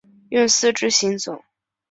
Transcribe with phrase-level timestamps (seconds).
[0.29, 1.43] 用四肢行走。